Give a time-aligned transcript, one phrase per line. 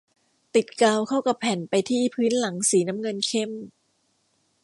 [0.55, 3.51] ติดกาวเข้ากับแผ่นไปที่พื้นหลังสีน้ำเงินเข้ม